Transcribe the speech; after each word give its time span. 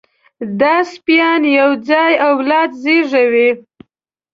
دا 0.59 0.75
سپيان 0.93 1.41
یو 1.57 1.69
ځای 1.89 2.13
اولاد 2.29 2.69
زېږوي. 2.83 3.49